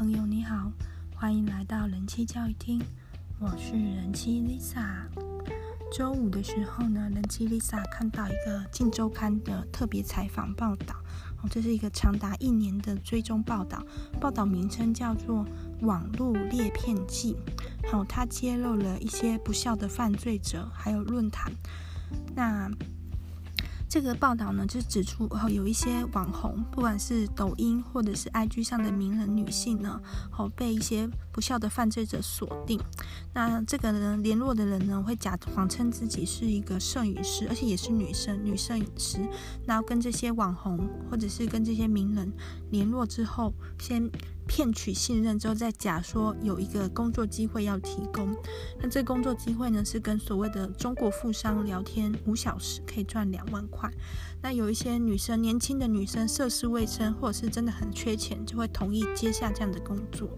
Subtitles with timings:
[0.00, 0.72] 朋友你好，
[1.14, 2.80] 欢迎来到人妻教育厅，
[3.38, 4.82] 我是人妻 Lisa。
[5.92, 10.94] 周五的时候呢，人妻 Lisa 看到一个《镜周刊》的特别采访报道，
[11.42, 13.84] 哦，这是一个长达一年的追踪报道，
[14.18, 15.44] 报道名称叫做
[15.84, 17.36] 《网络猎骗记》，
[17.92, 21.52] 好，它揭露了一些不肖的犯罪者，还有论坛，
[22.34, 22.70] 那。
[23.90, 30.00] 这个报道呢，就指出哦，有一些网红，不管是抖音或者是 IG 上的名人女性呢，
[30.38, 32.80] 哦，被一些不肖的犯罪者锁定。
[33.34, 39.18] 那这个呢，联络的人呢，会假谎称自己是一个摄影师，而且也是女生，女摄影师。
[39.66, 42.32] 然后跟这些网红或者是跟这些名人
[42.70, 44.08] 联络之后，先。
[44.46, 48.34] 骗取信任之后，再假说有一个工作机会要提供。
[48.80, 53.90] 那这工作机会呢，是跟所谓的中国富商聊天五小时可以赚两万块。
[54.42, 60.28] 那有一些女生，年轻的女生涉世未深，或者是真的很缺钱，就会同意接下这样的工作。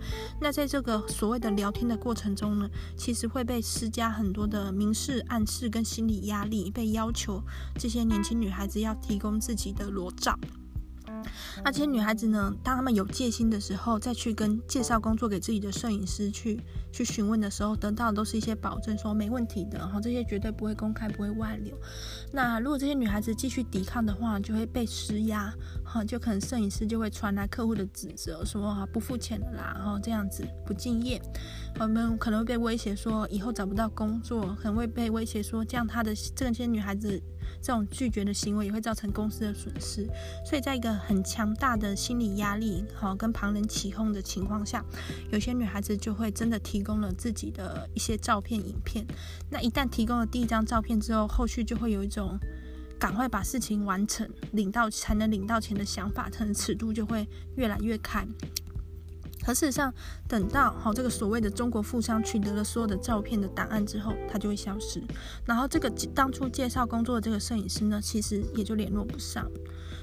[0.41, 7.43] 那在这个所谓的聊天的过程中呢，其实会被施加很多的明示暗示跟心理压力，被要求
[7.79, 10.37] 这些年轻女孩子要提供自己的裸照。
[11.65, 16.61] 那这些女孩子呢，当她们有戒心的时候，再去跟介绍工作给自己的摄影师去
[16.93, 21.77] 去询问的时候，得到的都是一些保证，说没问题的，哈，这些绝对不会公开，不会外流。
[22.33, 25.53] 那如果这些女孩子继续抵抗的话，就会被施压，
[25.85, 31.21] 哈，就可能摄影师就会传来客户的指责，说啊不付钱了啦，然后这样子不敬业，
[31.79, 37.23] 我们可能会被威胁说以后找不到工作，可能会被威胁说这样她的这些女孩子。
[37.63, 40.05] 这种拒绝的行为也会造成公司的损失，
[40.45, 44.85] 所以在一个很强大的心理压力，好跟旁人起哄的情况下，
[45.31, 49.07] 有些女孩子就会真的提供了自己的一些照片、影片。
[49.49, 52.37] 那一旦提供了第一张照片之后，后续就会有一种
[52.99, 58.27] 赶快把事情完成、领到才能领到钱的想法，可能尺度就会越来越开。
[59.45, 59.93] 可事实上，
[60.29, 65.03] 等到好这个所谓的中国富商取得了所有的照片的档案之后，他就会消失。
[65.45, 69.51] 然后这个当初介绍工作的这个摄影师呢，其实也就联络不上。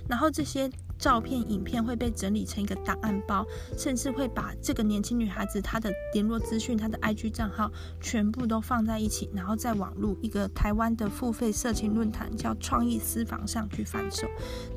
[0.08, 3.46] 然后这些照片、影片会被整理成一个档案包，
[3.78, 7.72] 甚至会把这个年轻女孩子她的联络资讯、她的 IG 账号
[8.02, 14.28] 全部都放在一起，然后在网络一个台湾的付费色情论坛叫创意私房上去贩售。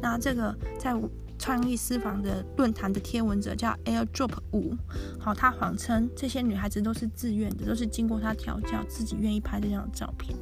[0.00, 0.94] 那这个在。
[1.42, 4.76] 创意私房的论坛的贴文者叫 AirDrop 五，
[5.18, 10.38] 好，他谎称这些女孩子都是自愿的，都是经过他调教，自己愿意拍这张照片。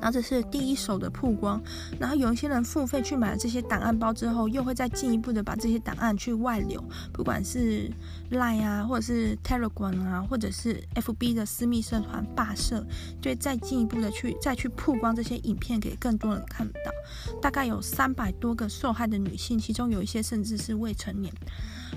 [0.00, 1.60] 然后这是第一手的曝光，
[1.98, 6.82] 然后有一些人付费去买了这些档案包之后，又会再进一步的把这些档案去外流，
[7.12, 7.90] 不管是
[8.30, 12.84] Line 啊，或者是 Telegram 啊，或者是 FB 的私密社团霸社，
[13.20, 16.90] 就会再进一步的去再去曝光这些影片给更多人看到。
[17.40, 21.32] 大概有三百多个受害的女性，其中有一些甚至是未成年。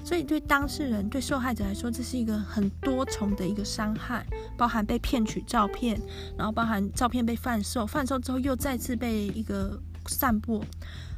[0.03, 4.25] 所以对当事人、对受害者来说，这是一个很多重的一个伤害，
[4.57, 5.99] 包含被骗取照片，
[6.37, 10.63] 然后包含照片被贩售，贩售之后又再次被一个散播。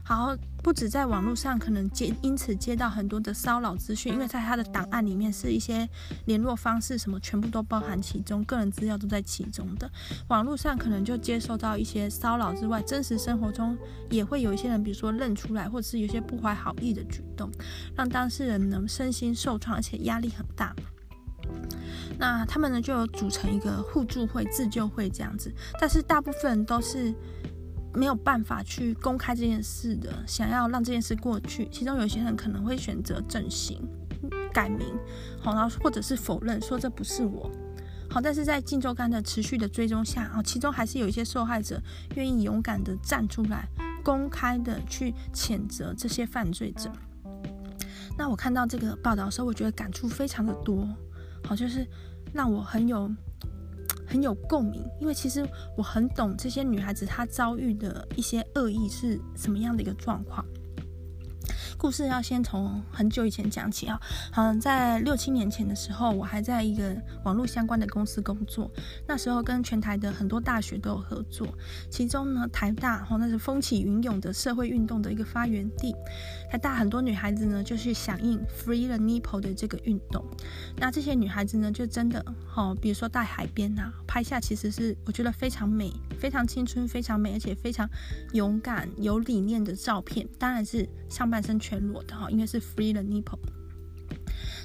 [0.04, 0.34] 好，
[0.68, 5.88] 不止在网络上可能接因此接到很多的骚扰资讯，因为在他的档案里面是一些
[6.26, 9.90] 联络方式什么全部都包含其中，个人资料都在其中的。
[10.28, 13.78] 网络上可能就接受到一些骚扰之外，真实生活中
[14.10, 17.50] 也会有一些人，比如说认出来，或者是有些不怀好意的举动，
[17.96, 20.76] 让当事人呢身心受创，而且压力很大。
[22.20, 27.16] 那他们呢就有组成一个互助会、自救会这样子，但是大部分人都是。
[27.98, 33.82] 没有办法去公开这件事的，想要让这件事过去，其中有些人可能会选择整形、
[34.54, 34.86] 改名，
[35.42, 37.50] 好，然后或者是否认说这不是我，
[38.08, 41.82] 好，但是在镜周刊的持续的追踪下，啊，其中还是有一些受害者
[42.16, 43.68] 愿意勇敢的站出来，
[44.04, 46.92] 公开的去谴责这些犯罪者。
[48.16, 50.88] 那我看到这个报道的时候，我觉得感触非常的多，
[51.44, 51.84] 好，就是
[52.32, 53.12] 让我很有。
[54.08, 55.46] 很有共鸣，因为其实
[55.76, 60.44] 我很懂这些女孩子她遭遇的一些恶意是什么样的一个状况。
[61.78, 64.00] 故事要先从很久以前讲起啊，
[64.32, 68.70] 好像在六七年前的时候，我还在一个网络相关的公司工作。
[69.08, 71.48] 那时候跟全台的很多大学都有合作，
[71.92, 75.96] 其中呢，台大哈，那是风起云涌的社会运动的一个发源地。
[76.50, 80.26] 台大很多女孩子呢，就去响应 Free the Nipple 的这个运动。
[80.78, 82.26] 那这些女孩子呢，就真的
[82.56, 87.88] 哦，比如说在海边啊，拍下其实是我觉得非常美、非常青春、非常美，而且非常
[88.34, 90.28] 勇敢、有理念的照片。
[90.40, 93.40] 当然是上半身全裸的哈，因为是 free the nipple。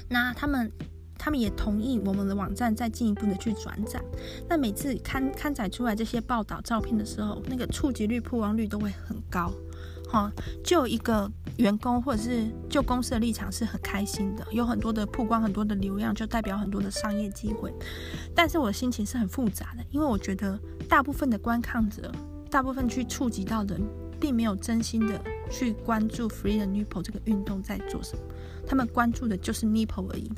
[0.07, 0.71] 那他们
[1.17, 4.01] 他们也同意我们的网站再进一步的去转载。
[4.47, 9.51] 那每次刊刊载出来这些报道照片的时候，那个触及率、曝光率都会很高。
[10.09, 10.31] 哈，
[10.63, 17.73] 就一个员工或者是就公司的立场是很开心的，有很多的曝光、很多的流量，就代表很多的商业机会。
[18.35, 20.57] 但是我的心情是很复杂的，因为我觉得
[20.87, 22.11] 大部分的观看者，
[22.49, 23.79] 大部分去触及到的，
[24.19, 25.19] 并没有真心的
[25.51, 28.23] 去关注 Free the Nipple 这个运动在做什么，
[28.65, 30.31] 他们关注的就是 Nipple 而已。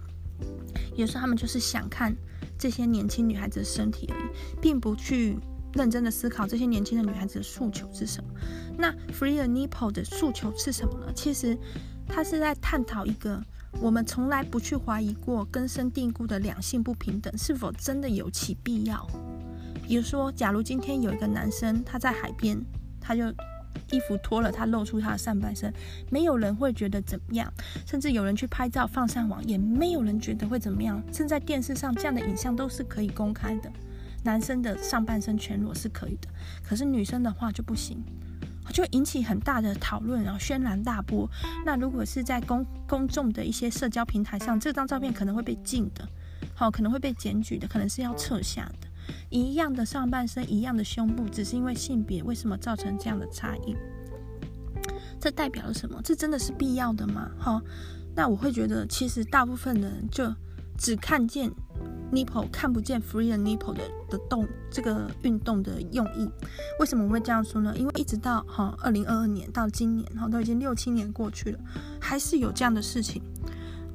[0.95, 2.15] 有时候他们就是想看
[2.57, 5.37] 这些年轻女孩子的身体而已，并不去
[5.73, 8.29] 认真的思考这些年轻的女孩子的诉求是什么。
[8.77, 11.11] 那 Free the Nipple 的诉求是什么呢？
[11.13, 11.57] 其实
[12.07, 13.41] 他是在探讨一个
[13.81, 19.05] 我们从来不去怀疑过、根深蒂固的两性不平等是否真的有其必要。
[19.87, 22.59] 比如说，假如今天有一个男生他在海边，
[22.99, 23.23] 他就
[23.91, 25.73] 衣服脱了，他露出他的上半身，
[26.09, 27.51] 没有人会觉得怎么样，
[27.85, 31.01] 甚至有人去拍照放上网，也没有人觉得会怎么样。
[31.07, 33.71] 甚至在电视上这样的影像都是可以公开的，
[34.23, 36.27] 男生的上半身全裸是可以的，
[36.63, 38.03] 可是女生的话就不行。
[38.73, 41.29] 就引起很大的讨论，然后轩然大波。
[41.63, 46.05] 那如果是在公公众的一些社交平台上，这张照片可能会被禁的，
[46.55, 48.87] 好，可能会被检举的，可能是要撤下的。
[49.29, 53.75] 一样的上半身，一样的胸部，只是因为性别，为什么造成这样的差异？
[55.19, 56.01] 这代表了什么？
[56.03, 57.31] 这真的是必要的吗？
[57.39, 57.61] 哈，
[58.15, 60.33] 那我会觉得，其实大部分人就
[60.77, 61.51] 只看见。
[62.11, 66.29] Nipple 看不见 Free the Nipple 的的动这个运动的用意，
[66.79, 67.75] 为什么我会这样说呢？
[67.75, 71.59] 因为一直到哈二零二二年到今年哈都已经六七年过去了，
[71.99, 73.21] 还是有这样的事情。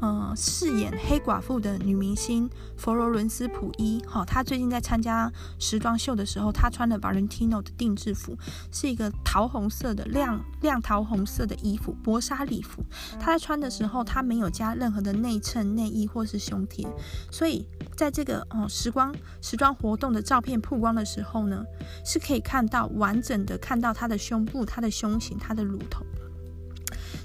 [0.00, 8.34] 呃，饰演黑寡妇的女明星佛罗伦斯普伊，哈，她最近在参加时装秀的时候，她穿了 Valentino 的定制服，
[8.72, 12.82] 是一个桃红色的亮亮桃红色的衣服，薄纱礼服。
[13.18, 16.88] 她在穿的时候，她没有加任何的内衬、内衣或是胸贴，
[17.30, 21.62] 所以在这个哦时光时装活动的照片曝光的时候呢，
[22.06, 26.06] 是可以看到完整的看到她的胸部、她的胸型、她的乳头。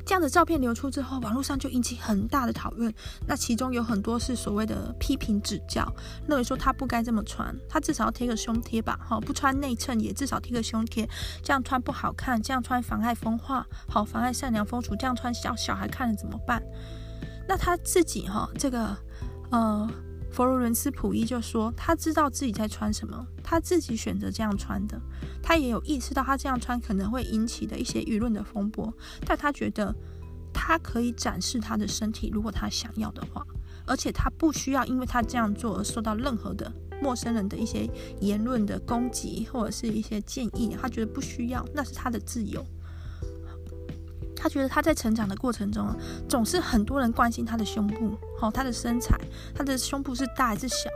[0.06, 2.94] 这样的照片流出之后，网络上就引起很大的讨论。
[3.28, 5.92] 那其中有很多是所谓的批评指教，
[6.28, 11.10] 认为说他不该这么穿，他至少要贴个胸贴吧，哈，不穿内衬也至少贴个胸贴，
[11.44, 16.62] 这样穿不好看，这样穿妨碍风化，好，妨碍善良风俗，这样穿小小孩看了怎么办？
[17.48, 18.96] 那他自己哈，这个
[19.50, 19.90] 呃。
[20.36, 25.00] 佛罗伦斯普伊就说：“他知道自己在穿什么，他自己选择这样穿的。
[25.42, 28.94] 他也有意识到他这样穿可能会引起的一些舆论的风波，
[29.26, 29.96] 但他觉得
[30.54, 33.48] 他可以展示他的身体，如果他想要的话，
[33.88, 36.70] 而且他不需要因为他这样做而受到任何的
[37.02, 37.90] 陌生人的一些
[38.20, 40.76] 言论的攻击或者是一些建议。
[40.82, 42.62] 他觉得不需要，那是他的自由。”
[44.36, 45.88] 他觉得他在成长的过程中，
[46.28, 49.20] 总是很多人关心他的胸部，好，他的身材，
[49.54, 50.90] 他的胸部是大还是小？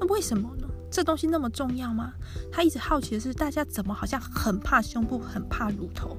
[0.00, 0.66] 那为什么呢？
[0.90, 2.12] 这东西那么重要吗？
[2.50, 6.16] 他一直好奇的是，大家怎么好像很怕胸部，很怕乳头，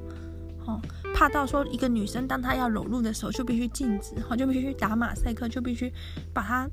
[0.66, 0.82] 哦，
[1.14, 5.94] 怕到说一个女生当她要裸露的时候，就必须禁止，好，就必须打马赛克，就必须
[6.34, 6.68] 把她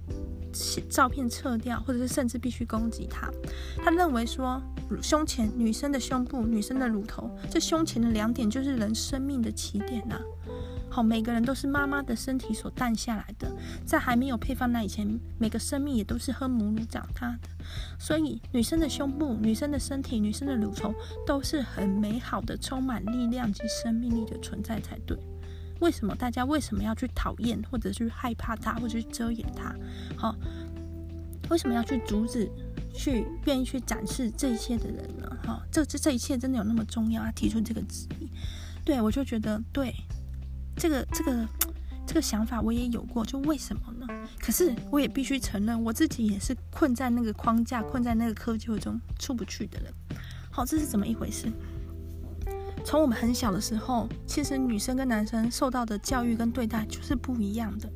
[0.89, 3.31] 照片撤掉，或者是甚至必须攻击他。
[3.85, 4.63] 他认为说。
[5.01, 10.21] 胸前女生的胸部，女生的乳头，这胸前的两点就是人生命的起点呐、啊。
[10.91, 13.49] 好，每个人都是妈妈的身体所诞下来的，
[13.87, 17.49] 在还没有配方奶以前，每个生命也都是喝母乳长大的。
[18.01, 20.93] 所以，女生的胸部、女生的身体、女生的乳头
[21.25, 25.17] 都是很美好的、充满力量及生命力的存在才对。
[25.81, 29.75] 为什么大家为什么要去讨厌或者去害怕他，或者去遮掩他？
[30.17, 30.37] 好，
[31.49, 32.51] 为什么要去阻止？
[32.93, 35.39] 去愿意去展示这一切的人呢？
[35.45, 37.23] 哈，这这这一切真的有那么重要？
[37.23, 38.29] 他提出这个质疑，
[38.85, 39.95] 对，我就觉得对，
[40.77, 41.49] 这个这个
[42.05, 44.07] 这个想法我也有过，就为什么呢？
[44.41, 49.95] 可是我也必须承认，我自己也是困在那个框架、困在那个窠臼中出不去的人。
[50.51, 51.47] 好，这是怎么一回事？
[52.85, 57.89] 从我们很小的时候，其实女生跟男生受到的教育跟对待就是不一样的。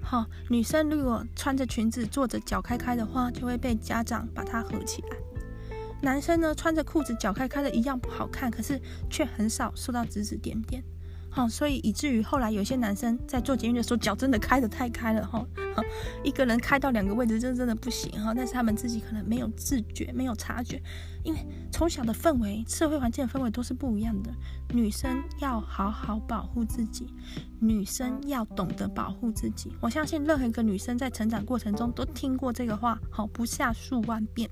[0.00, 5.16] 好，女生如果穿着裙子坐着脚开开的话，就会被家长把她合起来。
[6.00, 10.82] 男生呢，穿着裤子脚开开的一样不好看，可是却很少受到指指点点。
[11.28, 15.44] 好，所以以至于后来有些男生在做捷运的时候，脚真的开得太开了哈。
[16.22, 18.32] 一个人开到两个位置，这真的不行哈。
[18.34, 20.80] 但是他们自己可能没有自觉，没有察觉。
[21.24, 21.40] 因为
[21.72, 24.30] 从小的氛围、社会环境的氛围都是不一样的。
[24.72, 27.12] 女生要好好保护自己，
[27.58, 29.72] 女生要懂得保护自己。
[29.80, 34.48] 我相信任何一个女生在成长过程中都听过这个话，好，不下数万遍。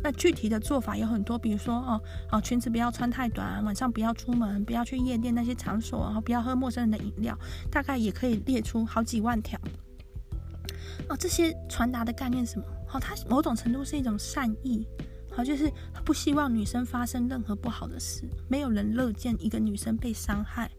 [0.00, 2.00] 那具体的做法有很多，比如说哦
[2.30, 7.36] 哦，裙子不要穿太短，晚上不要出门，不要去夜店那些场所，然后不要喝陌生人的饮料，
[7.68, 9.58] 大概也可以列出好几万条。
[11.08, 12.64] 哦，这些传达的概念什么？
[12.86, 14.86] 好，它某种程度是一种善意，
[15.30, 15.70] 好，就是
[16.04, 20.70] 不希望女生发生任何不好的事，没有人乐见一个女生被伤害。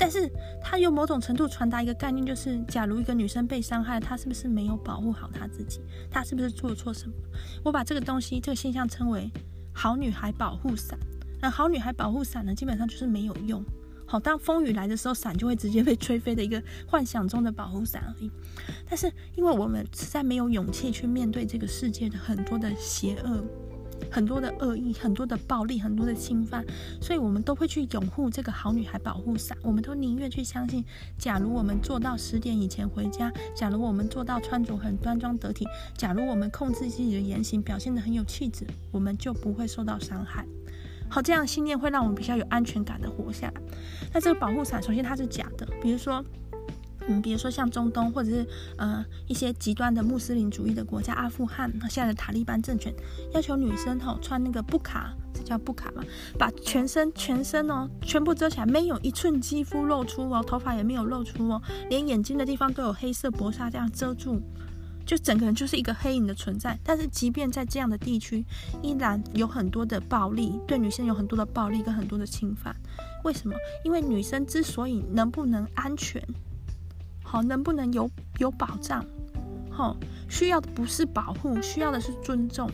[0.00, 0.30] 但是，
[0.62, 5.80] 它有某种程度传达一个概念，就是假如一个女生被伤害，她是不是没有保护好她自己？
[6.08, 7.12] 她是不是做错什么？
[7.64, 9.28] 我把这个东西、这个现象称为
[9.74, 10.96] “好女孩保护伞”。
[11.42, 13.64] 那好女孩保护伞呢，基本上就是没有用。
[14.08, 18.30] 好，当风雨来的时候，伞就会直接被吹飞的一个幻想中的保护伞而已。
[18.88, 23.44] 但是，因为我们实在没有勇气去面对这个世界的很多的邪恶。
[24.12, 26.64] 很多的恶意，很多的暴力，很多的侵犯，
[27.00, 29.58] 所以我们都会去拥护这个好女孩保护伞。
[29.60, 30.84] 我们都宁愿去相信，
[31.18, 40.46] 假如我们做到十点以前回家，假如我们做到穿着很端庄得体，假如我们控制自己的言行，表现得很有气质，我们就不会受到伤害。
[41.10, 43.54] 好，这样信念会让我们比较有安全感的活下来。
[44.12, 46.24] 那这个保护伞，首先它是假的，比如说。
[47.10, 48.46] 嗯，比如说像中东，或者是
[48.76, 52.92] 呃一些极端的穆斯林主义的国家，阿富汗现在的塔利班政权
[53.32, 56.04] 要求女生吼、穿那个布卡，这叫布卡嘛，
[56.38, 64.42] 把全身全身哦全部遮起来，没有一寸肌肤露出哦，头发也没有露出哦，连眼睛的地方都有黑色薄纱这样遮住，
[65.08, 66.78] 就整个人就是一个黑影的存在。
[66.84, 68.44] 但是即便在这样的地区，
[68.82, 72.76] 依然有很多的暴力，对女生有很多的暴力跟很多的侵犯。
[73.24, 73.54] 为什么？
[73.86, 76.22] 因为女生之所以能不能安全？
[77.24, 79.02] 好，能不能有有保障？
[79.70, 79.96] 好，
[80.28, 82.70] 需要的不是保护，需要的是尊重。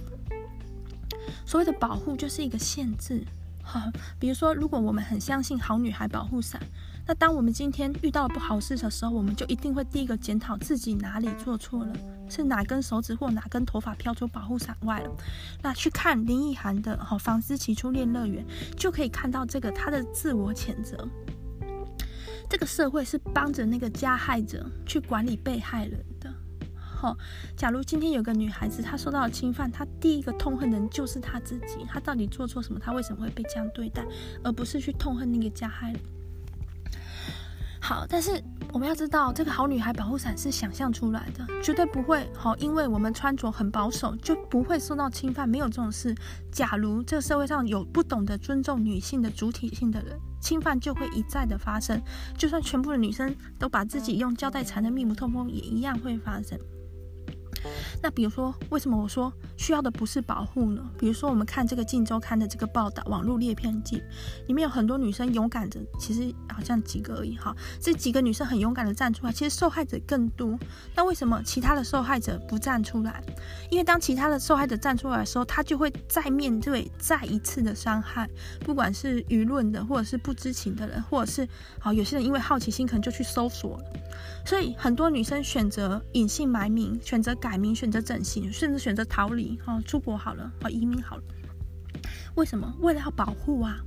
[1.46, 3.24] 所谓的保护就是一个限制。
[3.62, 6.60] 哈，比如说，如果我们很相信好女孩保护伞，
[7.06, 11.92] 那当我们今天遇到不好事的时候，我们就一定会第一个检讨自己哪里做错了，
[12.28, 15.10] 是哪根手指或哪根头发飘出保护伞外了。
[15.62, 18.44] 那去看林奕涵的《好房思琪初恋乐园》，
[18.76, 21.08] 就可以看到这个他的自我谴责。
[22.48, 26.32] 这个社会是帮着那个加害者去管理被害人的。
[26.76, 27.18] 好、哦，
[27.56, 31.84] 假如今天有个女孩子她受到了侵犯，她第一个痛恨的人就是她自己。
[31.88, 32.78] 她到底做错什么？
[32.78, 34.06] 她为什么会被这样对待？
[34.42, 36.00] 而不是去痛恨那个加害人。
[37.86, 42.26] 好，但是我们要知道，这个好女孩保护伞是想象出来的，绝对不会。
[42.34, 45.46] 好，因为我们穿着很保守，就不会受到侵犯。
[45.46, 46.14] 没有这种事。
[46.50, 50.18] 假如这个社会上有不懂得尊重女性的主体性的人。
[50.40, 51.98] 侵犯就会一再的发生，
[52.36, 56.58] 就算全部的女生都把自己用胶带缠得密不透风，也一样会发生。
[58.02, 60.82] 那比如说，为什么我说需要的不是保护呢？
[60.98, 63.96] 比如说，我们看这个《镜周刊》的这个报道，《网络裂片记》
[64.46, 67.54] 里面有很多女生勇敢的，其实好像几个而已哈。
[67.80, 70.58] 这几个女生很勇敢的站出来，其实受害者更多。
[70.94, 73.22] 那为什么其他的受害者不站出来？
[73.70, 78.28] 因为当其他的受害者站出来的时候，他就会再面对再一次的伤害，
[78.60, 83.84] 不管是舆论的，或者是不知情的人，或者是好有些人因为好奇心可能就去搜索了。
[84.46, 91.22] 所以很多女生选择隐姓埋名，选择改名，选择整形，甚至选择逃离，哈，出国好了，哦移民好了。
[92.36, 92.74] 为什么？
[92.80, 93.78] 为了要保护啊，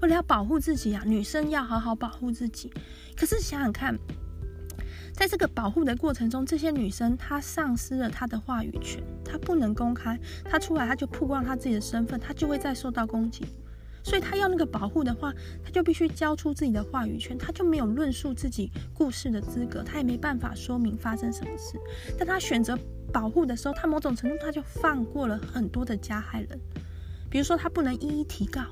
[0.00, 2.72] 为了要保护自己啊，女生要好好保护自己。
[3.16, 3.98] 可是想想看，
[5.12, 13.44] 在这个保护的过程中，这些女生她丧失了她的话语权，她不能公开，她出来她就曝光她自己的身份，她就会再受到攻击。
[14.02, 15.32] 所以他要那个保护的话，
[15.64, 21.78] 他就必须交出自己的话语权，他就没有论述自己故事的资格，他也没办法说明发生什么事。
[22.18, 22.78] 但他选择
[23.12, 26.58] 保护的时候，他某种程度他就放过了很多的加害人，
[27.30, 28.62] 比如说他不能一一提告，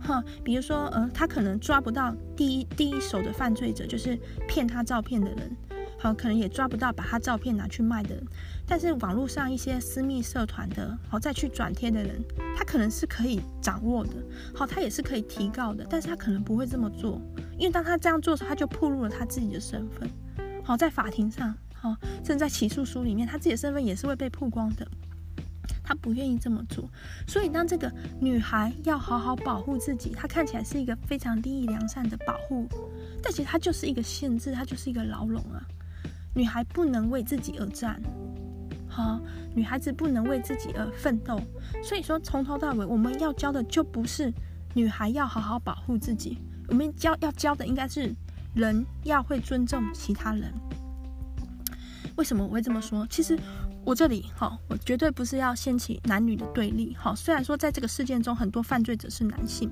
[0.00, 4.18] 哈，比如说呃，他可能抓不到第一第一手的犯罪者，就是
[4.48, 5.56] 骗他照片的人。
[6.04, 8.14] 好，可能也抓不到把他照片拿去卖的。
[8.14, 8.22] 人，
[8.66, 12.22] 但是网络上一些私密社团的，好再去转贴的人，
[12.54, 14.12] 他可能是可以掌握的，
[14.54, 17.18] 好，他也是可以提告的，但是他可能不会这么做，
[17.56, 20.06] 因为当他这样做的时候，他就暴露了他自己的身份，
[20.62, 24.86] 好，在法庭上，好，甚至在起诉书里面，他自己的身份也是会被曝光的，
[25.82, 26.86] 他不愿意这么做，
[27.26, 32.68] 所以当这个女孩要好好保护自己，她看起来是一个非常利益良善的保护，
[33.22, 35.64] 但其实她就是一个限制，她就是一个牢笼啊。
[36.34, 38.00] 女孩不能为自己而战，
[38.88, 39.20] 好，
[39.54, 41.40] 女孩子不能为自己而奋斗。
[41.82, 44.32] 所以说，从头到尾，我们要教的就不是
[44.74, 46.38] 女孩要好好保护自己，
[46.68, 48.12] 我们教要教的应该是
[48.54, 50.52] 人要会尊重其他人。
[52.16, 53.06] 为什么我会这么说？
[53.08, 53.38] 其实
[53.84, 56.96] 我这里哈，我绝对不是要掀起男女的对立。
[56.98, 59.70] 好，虽然说在这个事件中很多犯罪者是男性，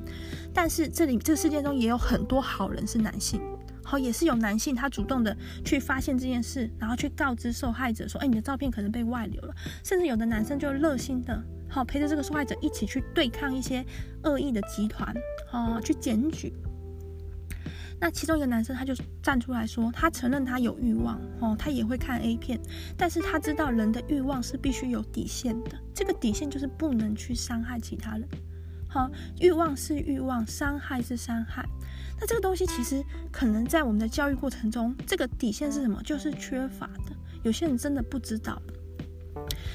[0.55, 3.41] 但是这里这个事件中也有很多好人是男性。
[3.85, 13.85] 好，也是有男性，他主动的去发现这件事，然后去告知受害者说：“哎，你的照片可能被外流了。”甚至有的男生就热心的，好陪着这个受害者一起去对抗一些
[14.23, 15.15] 恶意的集团，
[15.51, 16.53] 好去检举。
[18.01, 22.61] 那其中一个男生他就站出来说，他承认他有欲望哦，他也会看 A 片，
[22.97, 28.29] 但是他知道人的欲望是必须有底线的，这个底线就是不能去伤害其他人。
[28.89, 29.09] 好，
[29.41, 31.65] 欲望是欲望，伤害是伤害。
[32.23, 36.01] 那这个东西其实可能在我们的教育过程中，这个底线是什么？
[36.05, 37.13] 就是缺乏的。
[37.43, 38.63] 有些人真的不知道。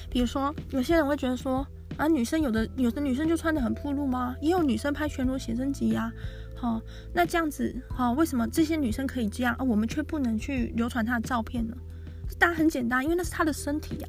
[0.10, 4.34] 比如说，有些人会觉得说，啊，女生有的有的女生就穿得很暴露吗？
[4.39, 6.10] 也有女生拍全裸写真集呀。
[6.56, 6.82] 好，
[7.13, 11.75] 那这样子，好，为什么这些女生可以这样，而我们却不能去流传她的照片呢？
[12.39, 14.08] 当然很简单，因为那是她的身体呀。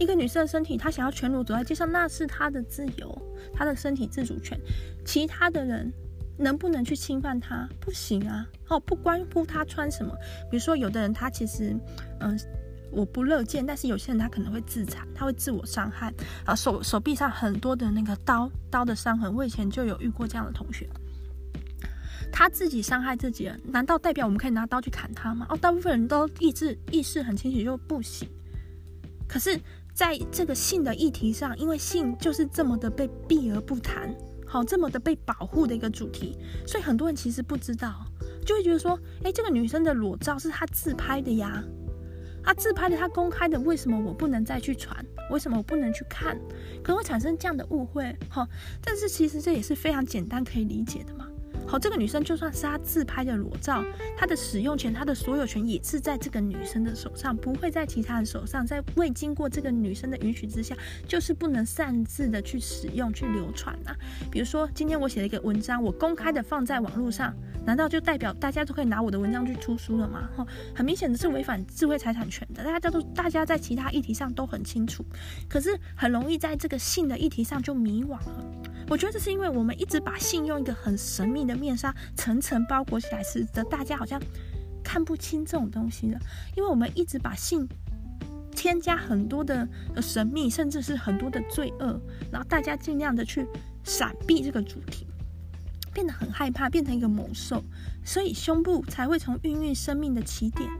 [0.00, 3.22] 一个女生的身体，她想要全裸走在街上，那是她的自由，
[3.52, 4.58] 她的身体自主权。
[5.04, 5.92] 其他的人
[6.36, 7.68] 能不能去侵犯他？
[7.80, 8.46] 不行啊！
[8.68, 10.12] 哦，不关乎他穿什么。
[10.50, 11.76] 比如说，有的人他其实，
[12.20, 12.38] 嗯、
[12.90, 16.12] 我不乐见，但是有些人他可能会自残，他会自我伤害
[16.44, 19.34] 啊，手手臂上很多的那个刀刀的伤痕。
[19.34, 20.88] 我以前就有遇过这样的同学，
[22.32, 25.46] 他自己伤害自己了，难道代表我们可以拿刀去砍他吗？
[25.50, 28.28] 哦，大部分人都意志意识很清醒，就不行。
[29.28, 29.58] 可是，
[29.92, 34.12] 在这个性的议题上，因为性就是这么的被避而不谈，
[34.54, 38.06] 好，这么的被保护的一个主题，所以很多人其实不知道，
[38.46, 41.60] 就会觉得说，哎，这个女生的裸照是她自拍的呀，
[42.40, 45.04] 她自拍的，她公开的，为什么我不能再去传？
[45.32, 46.38] 为什么我不能去看？
[46.84, 48.48] 可能会产生这样的误会，哈，
[48.80, 51.26] 但是其实这也是非常简单可以理解的嘛。
[51.66, 53.84] 好，这个女生就算是她自拍的裸照，
[54.16, 58.66] 她的使用权、她的所有权也是在这个女生的手上，不会在其他人手上。
[58.66, 60.76] 在未经过这个女生的允许之下，
[61.08, 63.96] 就是不能擅自的去使用、去流传啊。
[64.30, 67.34] 比如说，今天我写了一个文章，我公开的放在网络上，
[67.66, 70.28] 难道就代表大家都可以拿我的文章去出书了吗？
[70.36, 72.62] 哈，很明显的是违反智慧财产权的。
[72.62, 75.04] 大家都大家在其他议题上都很清楚，
[75.48, 78.44] 可是很容易在这个性的议题上就迷惘了。
[78.88, 84.20] 我觉得这是因为我们一直把性用一个很神秘的面纱层层包裹起来，使得大家好像
[84.82, 86.18] 看不清这种东西了。
[86.56, 87.68] 因为我们一直把性
[88.50, 89.68] 添加很多的
[90.00, 93.46] 神秘，甚至是很多的罪恶，然后大家尽量的去
[93.82, 95.06] 闪避这个主题，
[95.92, 97.62] 变得很害怕，变成一个猛兽，
[98.04, 100.70] 所以胸部才会从孕育生命的起点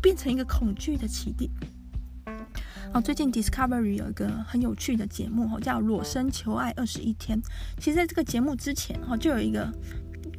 [0.00, 1.50] 变成一个恐惧的起点。
[2.94, 7.38] 哦，最近 Discovery 有一个很有趣的节目，叫《裸身求爱二十一天》。
[7.78, 9.70] 其实，在这个节目之前，就有一个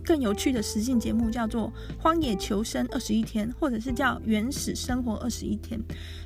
[0.09, 5.79] 更有趣的实境节目，叫做《荒野求生二十一天》，或者是叫《原始生活二十一天》。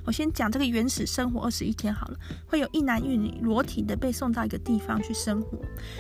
[0.06, 2.18] 我先讲这个《原始生活二十一天》好了，
[2.48, 5.60] 会有一男一女裸体的被送到一个地方去生活。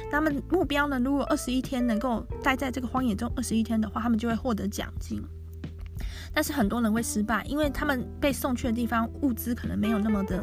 [0.10, 5.22] 那么目标呢，如果二十一天能够待在这个荒野中二十一天的话，他们就会获得奖金。
[6.34, 10.41] 但是很多人会失败，因为他们被送去的地方物资可能没有那么的，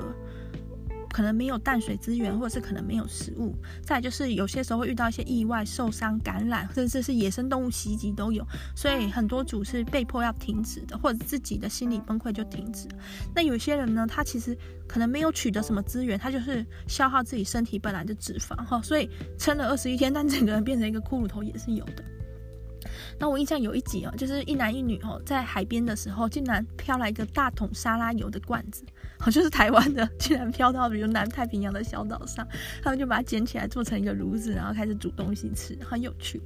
[1.13, 3.55] 可能没有淡水资源，或者是可能没有食物。
[3.83, 8.47] 再就是有些时候会遇到一些意外、受伤、感染，甚至是野生动物袭击都有。
[8.75, 12.89] 所以很多组是被迫要停止的，或者自己的心理崩溃就停止。
[13.35, 22.05] 那有些人呢，他其实可能没有取得什么资源，他就是消耗自己身体本来的脂肪哈，所以撑了二十一天，但整个人变成一个骷髅头也是有的。
[23.19, 28.85] 那我印象有一集哦，就是一男一女哦，在海边的时候，竟然飘来一个大桶沙拉油的罐子，
[29.19, 32.47] 好，就是台湾的，竟然飘到比如南太平洋的小岛上，
[32.83, 36.41] 他们就把它捡起来做成一个炉子，然后开始煮东西吃，很有趣。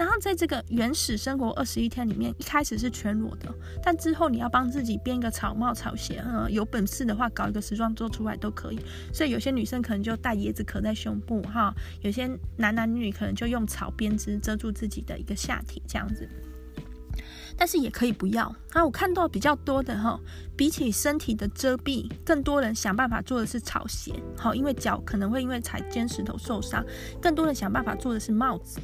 [0.00, 8.80] 然后在这个原始生活二十一天里面，一开始是全裸的，但之后你要帮自己编一个草帽、草鞋，嗯，有本事的话搞一个时装做出来都可以。
[9.12, 16.26] 所以有些女生可能就戴椰子壳在胸部，哈，有些男男女女可能就用草编织遮住自己的一个下体这样子。
[17.58, 18.44] 但是也可以不要。
[18.72, 20.18] 啊，我看到比较多的哈，
[20.56, 26.82] 比起身体的遮蔽，更多人想办法做的是草鞋，好，因为脚可能会因为踩尖石头受伤，
[27.20, 28.80] 更多人想办法做的是帽子。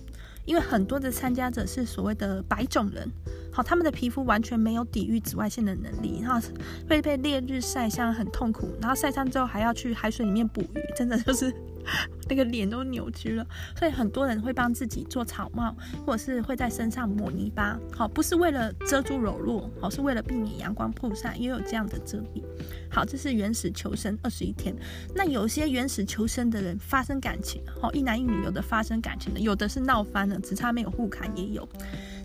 [0.46, 3.06] 因为很多的参加者是所谓的白种人，
[3.52, 6.48] 好，他们的皮肤完全没有抵御紫外线的能力，然后
[6.88, 11.52] 会被烈日晒伤，很痛苦，然后晒伤之后还要去海水里面捕鱼，真的就是
[12.28, 13.46] 那个脸都扭曲了。
[13.78, 22.42] 所以很多人会帮自己做草帽，或者是会在身上抹泥巴，好，不是为了遮住裸露，好，是为了避免阳光曝晒，也有这样的遮蔽。
[22.90, 24.74] 好，这是原始求生二十一天。
[25.14, 31.68] 那有些原始求生的人发生感情，好，一男一女，有的发生感情的，有的是闹翻了，只差没有互砍也有。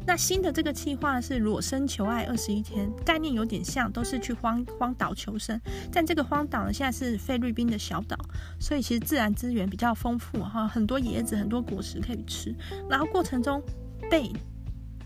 [0.06, 5.60] 那新的这个计划是裸身求爱二十一天，概念有点像，都是去荒荒岛求生。
[5.92, 8.18] 但这个荒岛呢，现在是菲律宾的小岛，
[8.60, 12.54] 所以其实自然资源比较丰富哈，很多椰子，很多果实可以吃。
[12.90, 13.62] 然后过程中
[14.10, 14.32] 被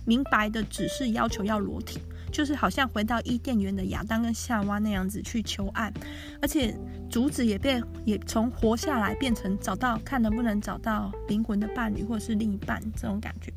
[0.05, 1.99] 明白的指示要求要裸体。
[2.31, 5.89] 就是好像回到伊甸园的亚当跟夏娃那样子去求爱，
[6.41, 6.75] 而且
[7.10, 13.53] 主旨也被也从活下来变成找到看能不能找到灵魂的伴侣或者是另一半这种感觉。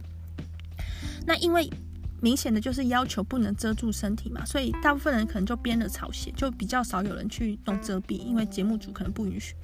[1.27, 1.71] 那因为
[2.21, 9.55] 明显的就是要求不能遮住身体嘛，所以大部分人可能就编了草鞋，就比较少有人去弄遮蔽，因为节目组可能不允许。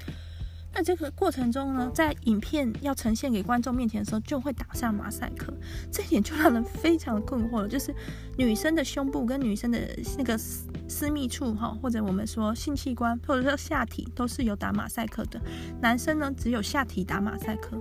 [0.76, 5.54] 那这个过程中呢，在影片要呈现给观众面前的时候，就会打上马赛克，
[5.88, 7.68] 这一点就让人非常的困惑了。
[7.68, 7.94] 就是
[8.36, 9.78] 女生的胸部跟女生的
[10.18, 15.40] 那个私密处哈，或者我们说性器官，或者说下体，都是有打马赛克的。
[15.80, 17.78] 男生呢，只有下体打马赛克，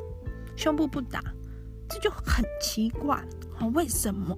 [0.56, 1.20] 胸部不打，
[1.90, 3.24] 这就很奇怪。
[3.56, 4.36] 好，为什么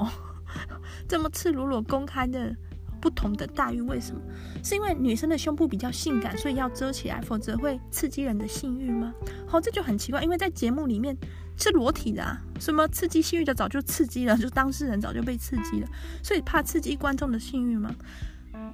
[1.08, 2.56] 这么赤裸裸公开的？
[3.02, 4.22] 不同的待遇，为什么？
[4.64, 9.14] 是因为女生的胸部比较性感，所以要遮起来，否则会刺激人的性欲吗？
[9.46, 11.16] 好，这就很奇怪，因为在节目里面
[11.56, 15.88] 是裸体的啊，什么刺激性欲的早就刺激了，就当事人早就被刺激了，
[16.24, 17.94] 所以怕刺激观众的性欲吗？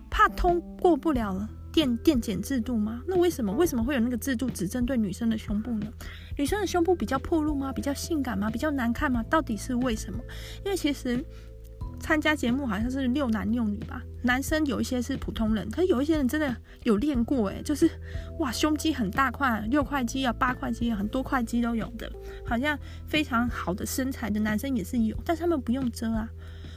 [0.09, 3.01] 怕通过不了了电电检制度吗？
[3.07, 3.51] 那为什么？
[3.53, 5.87] 为什么会有那个制度只针对女生的胸部呢？
[6.37, 7.71] 女生的胸部比较暴露吗？
[7.71, 8.49] 比较性感吗？
[8.49, 9.23] 比较难看吗？
[9.29, 10.19] 到底是为什么？
[10.65, 11.23] 因为其实。
[12.03, 17.87] 参加节目好像是六男六女吧，男生有一些是普通人，可是有一些人真的有练过诶，就是
[18.39, 22.11] 哇胸肌很大块，六块肌啊八块肌啊，很多块肌都有的，
[22.43, 26.27] 好像非常好的身材的男生也是有，但是他们不用遮啊，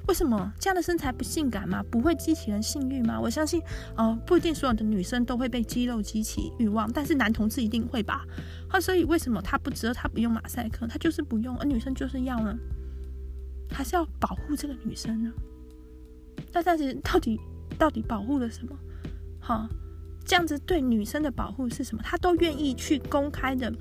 [0.07, 1.83] 为什么这样的身材不性感吗？
[1.91, 3.19] 不会激起人性欲吗？
[3.19, 3.61] 我相信
[3.97, 8.25] 哦、呃，不一定所有的女生都会被肌肉激起欲望，但是男同志一定会吧？
[8.69, 12.55] 啊，所以为什么他不遮，他不用马赛克，他就是不用，而女生就是要呢？
[13.71, 15.33] 还是要保护这个女生呢？
[16.53, 17.41] 那但是到底
[17.79, 18.77] 到底保护了什么？
[19.41, 19.67] 好，
[20.25, 22.03] 这样子对女生的保护是什么？
[22.05, 23.73] 他都愿意去公开的，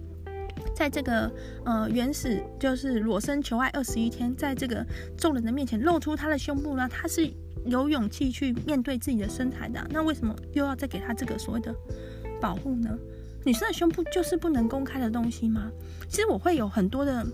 [0.76, 1.32] 在这个
[1.66, 4.86] 呃原始就是裸身求爱二十一天，在这个
[5.18, 6.88] 众人的面前露出他的胸部呢？
[6.88, 7.30] 他是
[7.66, 9.86] 有勇气去面对自己的身材的。
[9.90, 11.74] 那为什么又要再给他这个所谓的
[12.42, 12.90] 保护呢？
[13.46, 15.70] 女生的胸部就是不能公开的东西吗？
[16.10, 17.26] 其实我会有很多的。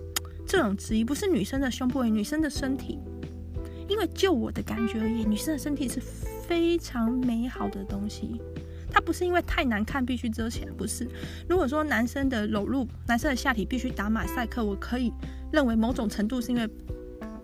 [0.47, 2.97] 这种质疑不是女生的胸部，女生的身体，
[3.88, 8.41] 因为就我的感觉而言，女生的身体是非常美好的东西，
[8.91, 11.08] 它不是因为太难看必须遮起来，不是。
[11.47, 15.13] 如果说男生的裸露，男生的下体必须打马赛克，我可以
[15.52, 16.67] 认为某种程度是因为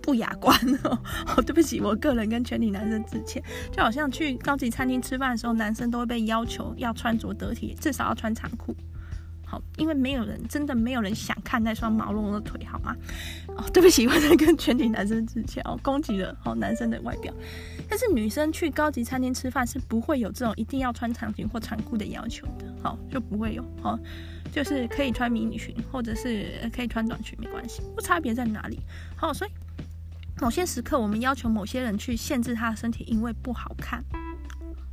[0.01, 0.97] 不雅观哦。
[1.37, 3.43] 哦，对不起，我个人跟全体男生致歉。
[3.71, 8.75] 就好像去高级餐厅吃饭的时候，男生都会被要求要穿着得体，至少要穿长裤。
[9.45, 12.95] 好，因为没有人真的没有人想看那双毛茸茸的腿，好吗？
[13.49, 17.33] 哦，对不起，我在跟全体男生致歉哦，攻击了好男生的外表。
[17.87, 23.97] 但是女生去高级餐厅吃饭是不会有这种一定要穿长裙或长裤的要求的，好，就不会有，好，
[24.51, 28.79] 就是可以穿迷你裙或者是可以穿短裙没关系，不差别在哪里？
[29.15, 29.51] 好，所以
[30.41, 34.03] 某些时刻我们要求某些人去限制他的身体，因为不好看。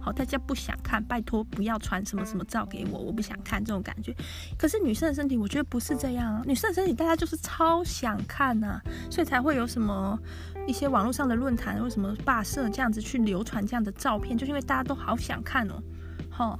[0.05, 4.13] 好，大家不想看，拜托不要传什么什么照给我，我不想看这种感觉。
[4.59, 6.43] 可是女生的身体，我觉得不是这样啊。
[6.45, 10.19] 女生的身体，大家就是超想看呐、啊，所以才会有什么
[10.67, 15.81] 一些网络上的论坛，为什么霸社这样子去流传这样的照片，就是因为大家都好想看哦。
[16.29, 16.59] 好，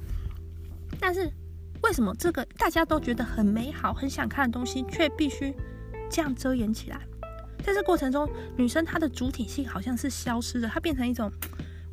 [1.01, 1.29] 但是
[1.83, 5.53] 为什么这个大家都觉得很美好、很想看的东西，却必须
[6.09, 7.01] 这样遮掩起来？
[7.65, 11.29] 在这过程中，女生她的主体性好像是消失的，她变成一种。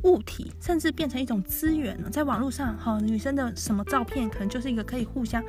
[0.04, 5.44] 物体甚至变成一种资源了，在网络上，哈，女生的什么照片可能就是一个可以互相，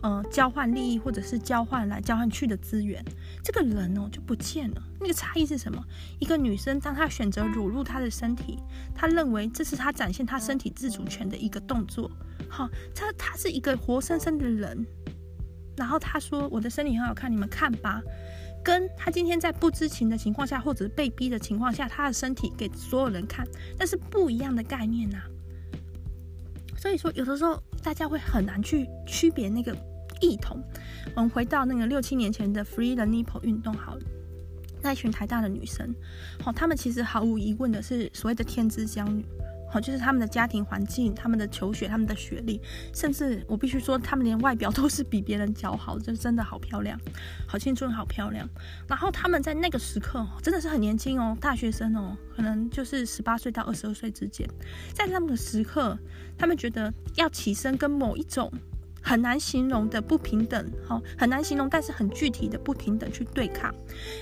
[0.00, 3.04] 呃，交换利益或者是交换来交换去的资源。
[3.42, 4.82] 这个人哦就不见了。
[5.00, 5.84] 那个差异是什么？
[6.18, 8.58] 一个女生当她选择裸露她的身体，
[8.94, 12.10] 她认为这是她展现她身体自主权的一个动作。
[12.48, 14.86] 好，她她是一个活生生的人，
[15.76, 18.00] 然后她说我的身体很好看，你们看吧。
[18.66, 23.46] 跟他今天在不知情的情况下，或者是被逼的情况下，他的身体给所有人看，
[23.78, 25.24] 那是不一样的概念呐、啊。
[26.76, 29.72] 所以说，有的时候大家会很难去区别那个
[30.20, 30.60] 异同。
[31.14, 33.96] 我们回到那个六七年前的 Free the Nipple 运动，好，
[34.82, 35.94] 那一群台大的女生，
[36.42, 39.24] 好，她们其实毫无疑问的是所谓的天之骄女。
[39.80, 42.60] 就是他们的家庭环境、他们的求学、他们的学历，
[42.94, 46.98] 甚至我必须说，他们连外表都是比别人姣好，就真的好漂亮，
[47.46, 48.48] 好青春，好漂亮。
[48.88, 54.48] 然后他们在那个时刻，真的是很年轻哦，大学生哦，可能就是十八岁到二十二岁之间，
[54.92, 55.98] 在他们的时刻，
[56.36, 58.52] 他们觉得要起身跟某一种
[59.02, 63.74] 很难形容的不平等，好，很难形容，但是很具体的不平等去对抗，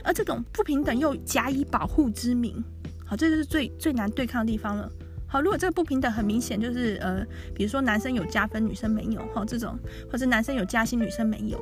[0.02, 2.62] 而这种不平等又假以保护之名，
[3.06, 4.90] 好，这就是最最难对抗的地方了。
[5.34, 9.76] 好，如果这个不平等很明显，就是呃，比如说男生有加分，女生没有，哈，这种，
[10.08, 11.60] 或者男生有加薪，女生没有，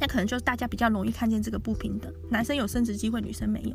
[0.00, 3.70] 那可能就是大家比较容易看见这个不平等，男生有升职机会，女生没有，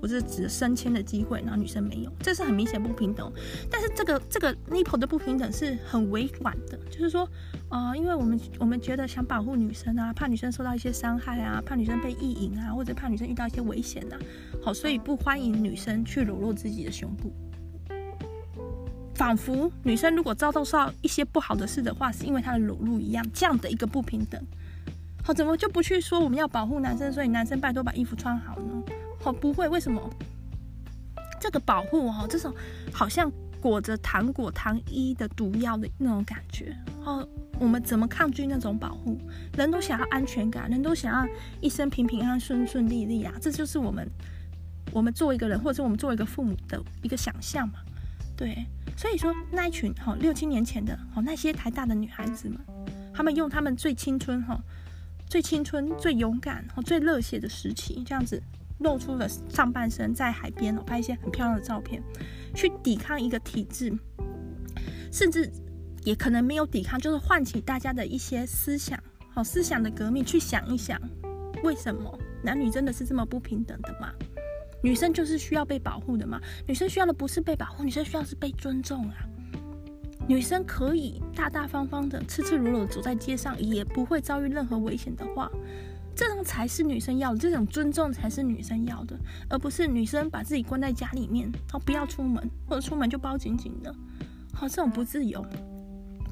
[0.00, 3.28] 我是指升迁的机会，然后女生没有，这是很明显不平等。
[3.68, 7.28] 但是这个这个 nipple 的不平等是很委婉的，就是说，
[7.70, 14.14] 啊、因为我们我们觉得想保护女生啊，怕女生受到一些伤害啊，怕女生被意淫啊，或者怕女生遇到一些危险啊，
[14.62, 17.32] 好，所以不欢迎女生去裸露自己的胸部。
[19.14, 24.42] 仿佛女生如果遭到到一些不好的事的话，是因为她的裸露一样，这样的一个不平等。
[25.22, 27.12] 好，怎么就不去说我们要保护男生？
[27.12, 28.82] 所以男生拜托把衣服穿好呢？
[29.22, 30.10] 好，不会，为什么？
[31.38, 32.54] 这个保护哈，这种
[32.92, 36.74] 好像裹着糖果糖衣的毒药的那种感觉。
[37.04, 37.26] 哦，
[37.58, 39.18] 我们怎么抗拒那种保护？
[39.56, 43.32] 人都想要安全感，人都想要一生平平安安、顺顺利利啊！
[43.40, 44.08] 这就是我们
[44.92, 47.74] 我们作为一个人，或者我们作为一个父母的一个想象嘛。
[48.36, 48.66] 对，
[49.00, 52.58] 所以说那一群哈六七年前的哈那些台大的女孩子们，
[53.14, 54.60] 她们用她们最青春哈。
[55.26, 58.42] 最青春、最勇敢、最热血的时期，这样子
[58.80, 62.02] 露出了上半身，在海边哦拍一些很漂亮的照片，
[62.54, 63.90] 去抵抗一个体制，
[65.10, 65.50] 甚至
[66.04, 71.00] 也可能没有抵抗，就是唤起大家的一些思想，好思想的革命，去想一想，
[71.62, 74.12] 为什么男女真的是这么不平等的吗？
[74.82, 76.40] 女生就是需要被保护的嘛？
[76.66, 79.14] 女生需要的不是被保护，女生需要是被尊重啊。
[80.28, 85.50] 女生可以大大方方的、赤赤裸裸的走在街上，也不会遭遇任何危险的话，
[86.14, 93.92] 这种才是女生要的，这种尊重才是女生要的，而不是女生把自己关在家里面，哦，不要出门，或者出门就包紧紧的，
[94.52, 95.44] 好，这种不自由。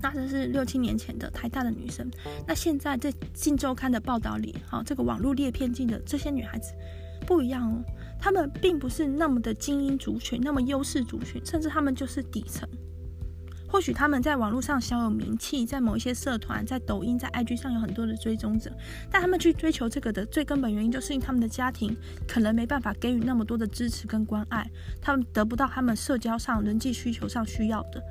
[0.01, 2.09] 那这是六七年前的台大的女生，
[2.47, 6.73] 那现在在《镜周刊》的报道里，好，这个网络猎骗镜的这些女孩子
[7.27, 7.85] 不一样哦，
[8.19, 12.69] 他们并不是那么的精英族群，那么优势族群，甚至他们就是底层。
[13.71, 18.73] 或许他们在网络上小有名气，在某一些社团、在抖音、在 IG 上有很多的追踪者，
[19.11, 21.95] 但他们去追求这个的最根本原因，就是因为他们的家庭
[22.27, 24.67] 可能没办法给予那么多的支持跟关爱，
[25.03, 28.03] 他们得不到他们社交上、人际需求上需要的，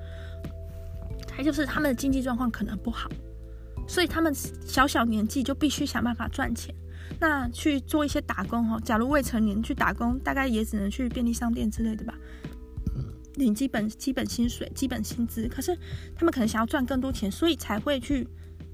[1.31, 3.09] 还就是他们的经济状况可能不好，
[3.87, 6.73] 所以他们小小年纪就必须想办法赚钱，
[7.19, 8.81] 那去做一些打工哦。
[8.83, 12.13] 假如未成年去打工，大概也只能去便利商店之类的吧。
[13.35, 15.77] 领基本基本薪水、基本薪资，可是
[16.15, 18.27] 他们可能想要赚更多钱，所以才会去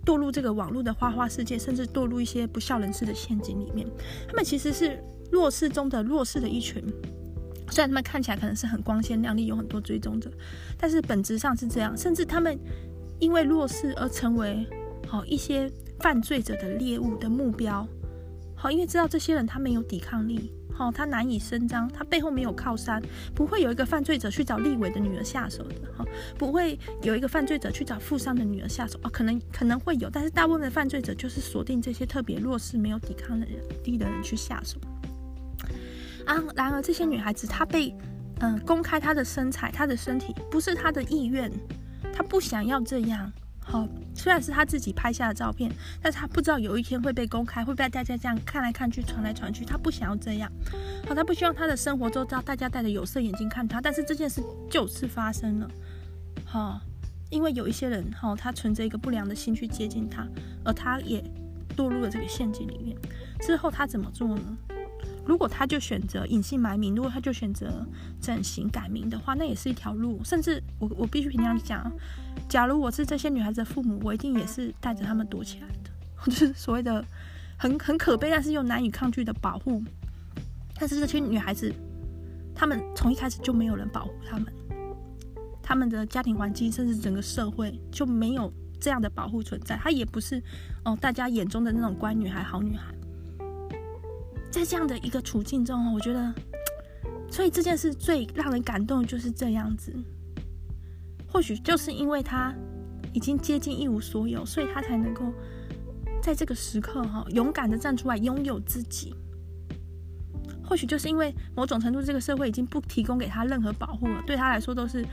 [0.06, 3.86] 堕入这个网络的花花世界，甚至堕入一些不肖人士的陷阱里面。
[4.26, 4.98] 他们其实是
[5.30, 6.82] 弱势中的弱势的一群，
[7.70, 10.32] 虽然他们看起来可能是很光鲜亮丽，有很多追踪者，
[10.78, 11.98] 但是本质上是这样。
[11.98, 12.58] 甚至他们
[13.20, 14.66] 因为弱势而成为
[15.06, 15.70] 好一些
[16.00, 17.86] 犯罪者的猎物的目标。
[18.64, 20.54] 好，因为知道这些人他没有抵抗力。
[20.72, 23.04] 好，他难以伸张，他背后没有靠山，
[23.36, 26.06] 不会有一个犯罪者去找立委的女儿下手的，哈，
[26.38, 33.38] 不会有一个犯罪者去找富商的女儿下手啊，可能可能会有，但是大部分的犯罪者就是锁定这些特别弱势、没有抵抗
[33.84, 34.80] 力的人去下手。
[36.26, 37.94] 啊，然而这些女孩子，她被
[38.40, 41.52] 嗯、公开她的身材、她的身体，不是她的意愿，
[42.14, 43.30] 她不想要这样。
[43.60, 43.86] 好，
[44.24, 45.70] 虽然是他自己拍下的照片，
[46.02, 49.66] 但是他不知道有一天会被公开，会被大家这样看来看去、传来传去。
[49.66, 50.50] 他不想要这样，
[51.06, 53.82] 好，他不希望他的生活周遭，大家戴着有色眼镜看他。
[53.82, 55.70] 但是这件事就是发生了，
[56.46, 56.80] 好，
[57.30, 60.26] 因为有一些人，哈，他存着一个不良的心去接近他，
[60.64, 61.22] 而他也
[61.76, 62.98] 堕入了这个陷阱里面。
[63.42, 64.58] 之后他怎么做呢？
[65.26, 67.86] 如果他就选择隐姓埋名，如果他就选择
[68.20, 70.22] 整形改名的话，那也是一条路。
[70.24, 71.90] 甚至我我必须平常讲，
[72.50, 75.90] 假如我是这些女孩子的父母，我一定也是带着他们躲起来的，
[76.26, 77.04] 就是所谓的
[77.58, 79.82] 很很可悲，但是又难以抗拒的保护。
[80.76, 81.74] 但是这些女孩子，
[82.54, 84.54] 她们从一开始就没有人保护她们，
[85.62, 89.78] 她们的家庭环境甚至整个社会就没有这样的保护存在。
[89.78, 90.44] 她也不是
[90.84, 92.94] 哦大家眼中的那种乖女孩、好女孩。
[94.54, 96.32] 在这样的一个处境中，我觉得，
[97.28, 99.92] 所以这件事最让人感动就是这样子。
[101.28, 102.54] 或许就是因为他
[103.14, 105.34] 已经接近一无所有，所以他才能够
[106.22, 109.16] 在这个时刻哈勇敢的站出来，拥有自己。
[110.64, 115.04] 或许就是因为某种程度，这个社会已经不提供给他任何保护了，对他来说都是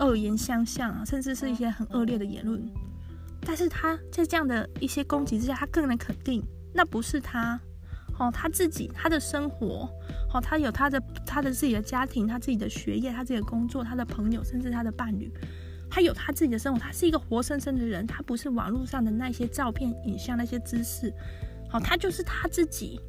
[0.00, 2.62] 恶言相向啊，甚至是一些很恶劣的言论。
[3.40, 7.58] 但是他在这样的一些攻击之下，他更能肯定，那不是他。
[8.22, 9.88] 哦，他自己，他的生活，
[10.32, 15.32] 哦，他有他的他的自己的家庭，他自己的学业，他自己的工作，他的朋友，甚至他的伴侣，
[15.90, 21.12] 他有他自己的生活，他是一个活生生的人，他不是网络上的那些照片、影像、那些姿势，
[21.68, 23.00] 好，他就是他自己，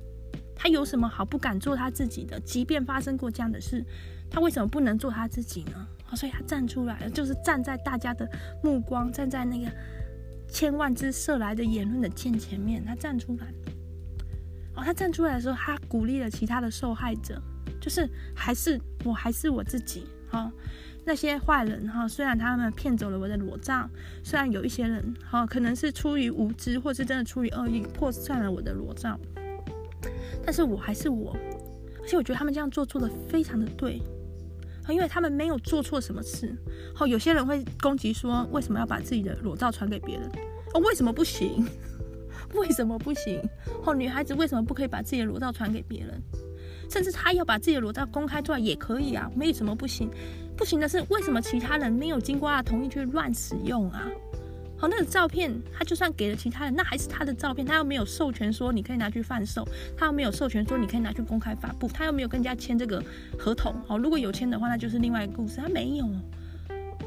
[0.55, 2.39] 他有什么好不敢做他自己的？
[2.39, 3.85] 即便发生过这样的事，
[4.31, 5.87] 他为什么不能做他自己呢？
[6.05, 8.27] 好，所以他站出来了，就是站在大家的
[8.63, 9.71] 目光，站在那个
[10.47, 13.47] 千万只射来的言论的剑前面，他站出来。
[14.75, 17.41] 哦，他站出来的时候，他鼓励了其他的受害者，
[17.79, 20.05] 就是还是我还是我自己。
[20.29, 20.51] 哈、
[21.05, 23.87] 那些坏人哈、虽然他们骗走了我的裸照，
[24.23, 29.19] 虽然有一些人哈、可能是出于无知，或是真的出于恶意破坏了我的裸照，
[30.43, 31.37] 但是我还是我，
[32.01, 34.01] 而且我觉得他们这样做做得非常的对。
[34.89, 36.53] 因为他们没有做错什么事，
[36.93, 40.29] 好，有些人会攻击说，为什么要把自己的裸照传给别人？
[40.73, 41.65] 哦，为什么不行？
[42.59, 43.41] 为什么不行？
[43.85, 46.21] 哦，女孩子为什么不可以把自己的裸照传给别人？
[46.89, 50.09] 甚至她要把自己的裸照公开出来也可以啊，没有什么不行。
[50.55, 54.07] 不行的是，为什么其他人没有经过他的同意去乱使用啊？
[54.77, 63.01] 好，那个照片，他就算给了其他人，那还是他的照片，他又没有授权说你可以拿去贩售，他又没有授权说你可以拿去公开发布，他又没有跟人家签这个
[63.39, 63.73] 合同。
[63.87, 65.55] 好，如果有签的话，那就是另外一个故事。
[65.57, 66.05] 他没有，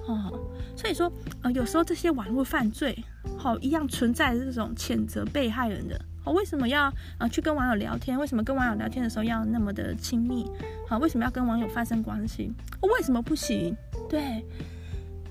[0.08, 0.40] 哦，
[0.76, 1.10] 所以说，
[1.42, 2.96] 呃，有时候这些网络犯罪，
[3.38, 5.98] 好，一样存在这种谴责被害人的。
[6.22, 8.18] 好，为什么要啊去跟网友聊天？
[8.18, 10.44] 为什么跟网友聊天的时候要那么的亲密？
[10.88, 12.52] 好，为什么要跟网友发生关系？
[12.82, 13.74] 为什么不行？
[14.08, 14.44] 对。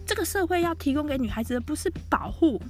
[0.05, 2.61] 这个社会要提供给女孩子的不是保护，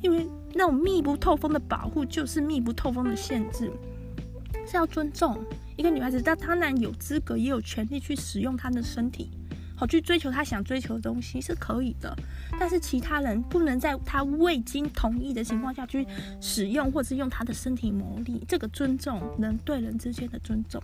[0.00, 3.68] 因为那种密不透风的保护就是密不透风的限制，
[4.64, 5.44] 是要尊重
[5.76, 9.30] 一个女孩子，她当然有资格也有权利去使用她的身体。
[9.76, 12.16] 好，去追求他想追求的东西是可以的，
[12.58, 16.06] 但是其他人不能在他未经同意的情况下去
[16.40, 18.44] 使用，或是用他的身体牟利。
[18.46, 20.80] 这个尊重，人对人之间的尊重。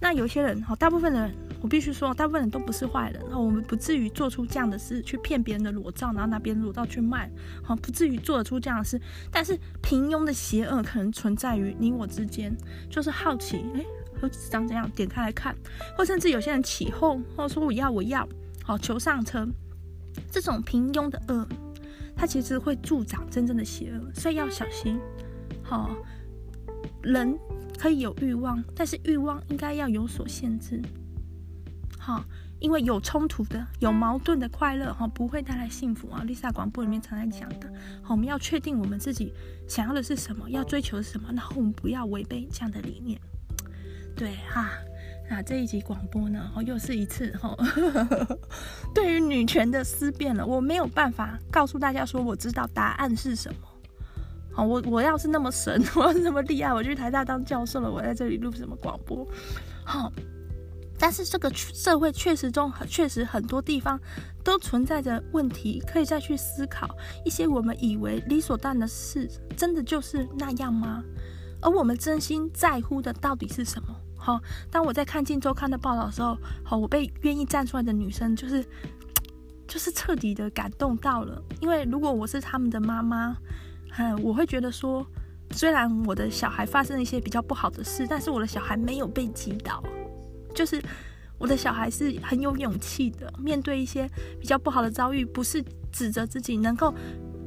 [0.00, 3.22] 那有些人，好，大部分的人，我必须说，大部分人都不是坏人。
[3.30, 7.30] 那我们不至于做出这样的事，去骗别人的裸照，然后拿别人裸照去卖，
[7.62, 9.00] 好，不至于做得出这样的事。
[9.30, 12.56] 但是平庸的邪恶可能存在于你我之间，
[12.88, 13.84] 就是好奇，诶。
[14.20, 15.56] 或者长这样，点开来看，
[15.96, 18.28] 或甚至有些人起哄，或者说我要我要，
[18.62, 19.48] 好求上车，
[20.30, 21.46] 这种平庸的恶，
[22.14, 24.98] 它其实会助长真正的邪恶，所以要小心。
[25.62, 25.90] 好，
[27.02, 27.38] 人
[27.78, 30.82] 可以有欲望，但是欲望应该要有所限制。
[31.98, 32.24] 好，
[32.58, 36.24] 因为有冲突的、有矛盾的快乐，哈，不会带来幸福啊。
[36.26, 39.32] Lisa 广播里面常在讲的，好，我们要确定我们自己
[39.68, 43.20] 想要的是什么，要追求什么，然后我们不要违背这样的理念。
[44.16, 44.70] 对哈，
[45.30, 47.56] 那这一集广播呢，哦，又是一次哈，
[48.94, 50.44] 对于女权的思辨了。
[50.44, 53.60] 我没有办法告诉大家说我知道答案是什么。
[54.52, 59.26] 好，我我要是那么神， 我要是那么厉害，我去台大当教授了，我在这里录什么广播？
[59.84, 60.12] 好，
[60.98, 63.98] 但是这个社会确实中确实很多地方
[64.44, 66.88] 都存在着问题，可以再去思考
[67.24, 71.02] 一些我们以为理所当然的事，真的就是那样吗？
[71.62, 73.88] 而我们真心在乎的到底是什么？
[74.16, 74.38] 好，
[74.70, 78.62] 当我在看《镜周刊》的报道的时候，好，我被愿意站出来的女生，就是，
[79.66, 81.42] 就是彻底的感动到了。
[81.60, 83.36] 因为如果我是他们的妈妈，
[83.96, 85.06] 嗯，我会觉得说，
[85.52, 89.82] 虽然我的小孩发生了一些比较不好的事，但是我的小孩没有被击倒，
[90.54, 90.82] 就是
[91.38, 94.06] 我的小孩是很有勇气的，面对一些
[94.38, 96.94] 比较不好的遭遇，不是指责自己，能够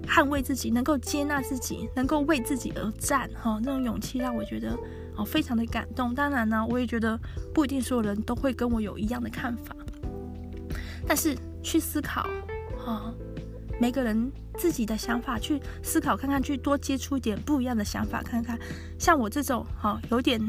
[0.08, 3.30] 捍卫自己，能够接纳自己，能够为自己而战。
[3.36, 4.78] 哈，那种勇气让我觉得。
[5.16, 6.12] 哦，非常的感动。
[6.16, 7.16] 当然呢，我也觉得
[7.54, 9.76] 不一定所有人都会跟我有一样的看法，
[11.06, 12.28] 但是去思考，
[12.84, 13.14] 哈、
[13.80, 18.58] 每个人自己的想法去思考看看，去多接触一点不一样的想法看看。
[18.98, 20.42] 像我这种，哈、有点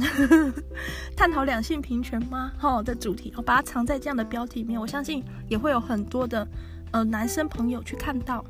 [1.15, 2.51] 探讨两性平权吗？
[2.57, 6.49] 哈、的主题，我把它藏在这样的标题里面，我相信也会有很多的
[6.93, 8.43] 呃男生朋友去看到。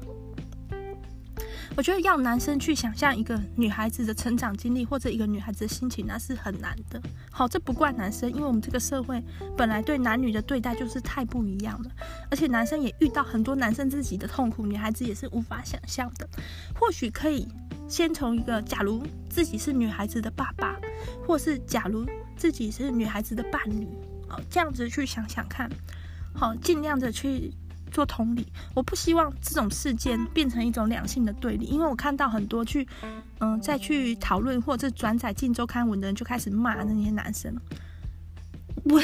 [1.77, 7.03] 我觉得要男生去想象一个女孩子的成长经历，或者一个女孩子的心情，那是很难的。
[7.33, 9.21] 好，这不怪男生，因为我们这个社会
[9.57, 11.91] 本来对男女的对待就是太不一样了，
[12.31, 16.29] 而且男生也遇到很多男生自己的痛苦，女孩子也是无法想象的。
[16.79, 17.49] 或许可以
[17.89, 20.79] 先从一个，假如自己是女孩子的爸爸，
[21.27, 22.07] 或是假如
[22.37, 23.89] 自己是女孩子的伴侣，
[24.29, 25.69] 好，这样子去想想看，
[26.33, 27.53] 好，尽量的去。
[27.90, 32.87] 做同理，我不希望这种事件变成一种两性的对立，因为我看到很多去，
[33.38, 37.55] 嗯、再去讨论或者转载《镜周刊》文的人就开始骂那些男生。
[38.85, 39.01] 我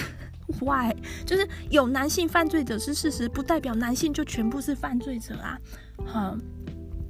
[0.60, 0.92] ，why？
[1.24, 5.58] 就是有男性犯罪者是事实，不代表男性就全部是犯罪者啊。
[6.04, 6.36] 好，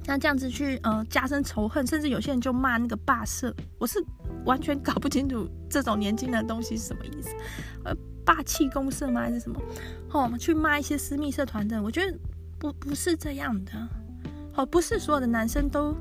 [0.05, 4.03] 那这样子去，呃，加深仇恨，甚至有些人就骂那个霸社，我是
[4.45, 7.29] 完全搞不清楚这种年轻的东西是什么意思，
[7.85, 7.95] 呃。
[8.25, 9.21] 霸气公社吗？
[9.21, 9.61] 还是什么？
[10.11, 12.17] 哦，去骂一些私密社团的，我觉得
[12.59, 13.71] 不不是这样的。
[14.55, 15.95] 哦，不是所有的男生都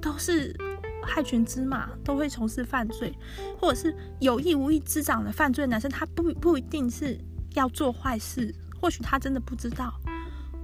[0.00, 0.54] 都是
[1.02, 3.12] 害群之马，都会从事犯罪，
[3.60, 7.18] 或者是有意无意滋长的犯罪的男生，他不不一定是
[7.54, 9.92] 要做坏事，或许他真的不知道。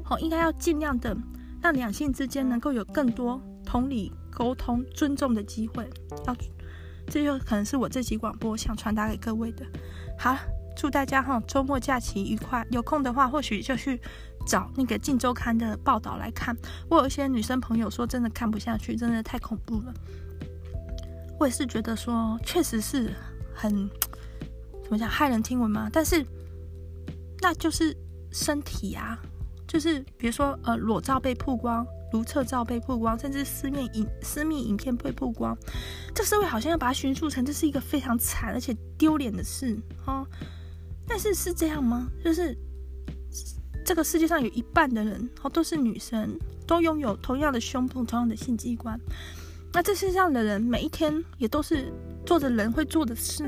[0.05, 1.17] 好，应该要尽量的
[1.61, 5.89] 让两性之间能够有更多同理、沟通、尊重的机会。
[6.27, 6.37] 要
[7.07, 9.67] 这就可能是我这集广播想传达给各位的。
[10.19, 10.37] 好，
[10.77, 14.01] 祝大家哈周末假期愉快，有空的话或许就去
[14.47, 16.57] 找那个《镜周刊》的报道来看。
[16.89, 19.95] 我有一些女生朋友说，真的看不下去，真的太恐怖了。
[21.39, 23.13] 我也是觉得说，确实是
[23.55, 23.71] 很
[24.83, 26.25] 怎么讲骇人听闻嘛，但是
[27.41, 27.97] 那就是
[28.33, 29.19] 身体啊，
[29.67, 31.87] 就是比如说呃裸照被曝光。
[32.13, 35.59] 如厕照被曝光，甚至私密影私密影片被曝光，
[36.15, 40.25] 这社会好像要把它叙述成这是一个非常惨而且丢脸的事哦。
[41.07, 42.09] 但是是这样吗？
[42.25, 42.57] 就是
[43.85, 48.99] 这个世界上有一半的人哦都是女生，都拥有同样的胸部、同样的性器官。
[49.73, 51.93] 那这世上的人每一天也都是
[52.25, 53.45] 做着人会做的事。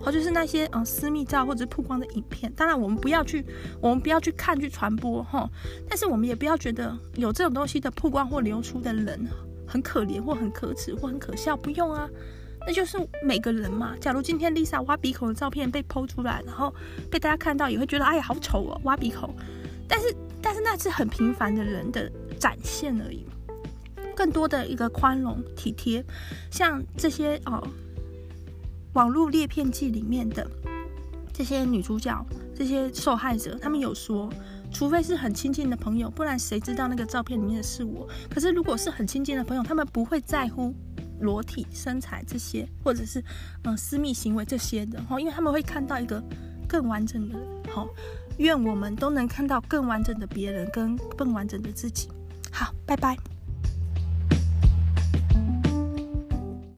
[0.00, 3.42] 好就是那些嗯私密照或者曝光的影片，当然我们不要去，
[3.80, 5.48] 我们不要去看去传播哈，
[5.88, 9.26] 但是我们也不要觉得有这种东西的曝光或流出的人
[9.66, 12.06] 很可怜或很可耻或很可笑，不用啊，
[12.66, 13.94] 那就是每个人嘛。
[14.00, 16.74] 假如今天 Lisa 挖鼻孔的照片被剖出来，然后
[17.10, 19.34] 被大家看到，也会觉得哎呀好丑哦，挖鼻孔。
[19.88, 23.26] 但是但是那是很平凡的人的展现而已，
[24.14, 26.04] 更多的一个宽容体贴，
[26.50, 27.66] 像这些哦。
[28.94, 30.48] 网络裂片记里面的
[31.32, 34.30] 这些女主角、这些受害者，他们有说，
[34.72, 38.08] 除非是很亲近的朋友，不然谁知道那个照片里面的是我？
[38.30, 40.72] 可是如果是很亲近的朋友，他们不会在乎
[41.24, 43.22] 裸体、身材这些，或者是
[43.62, 46.22] 嗯私密行为这些的哈，因为他们会看到一个
[46.68, 47.48] 更完整的人。
[47.72, 47.88] 好，
[48.38, 52.08] 愿我们都能看到更完整的别人跟更完整的自己。
[52.52, 53.33] 好，拜拜。